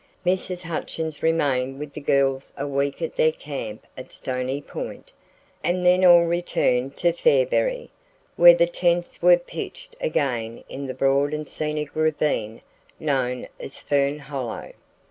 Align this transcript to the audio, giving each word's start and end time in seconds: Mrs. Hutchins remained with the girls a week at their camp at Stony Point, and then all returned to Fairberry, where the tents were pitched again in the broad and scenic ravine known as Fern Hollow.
Mrs. 0.25 0.63
Hutchins 0.63 1.21
remained 1.21 1.77
with 1.77 1.93
the 1.93 2.01
girls 2.01 2.55
a 2.57 2.65
week 2.67 3.03
at 3.03 3.15
their 3.15 3.31
camp 3.31 3.85
at 3.95 4.11
Stony 4.11 4.59
Point, 4.59 5.11
and 5.63 5.85
then 5.85 6.03
all 6.03 6.23
returned 6.25 6.95
to 6.97 7.13
Fairberry, 7.13 7.91
where 8.35 8.55
the 8.55 8.65
tents 8.65 9.21
were 9.21 9.37
pitched 9.37 9.95
again 10.01 10.63
in 10.67 10.87
the 10.87 10.95
broad 10.95 11.35
and 11.35 11.47
scenic 11.47 11.95
ravine 11.95 12.61
known 12.99 13.47
as 13.59 13.77
Fern 13.79 14.17
Hollow. 14.17 14.73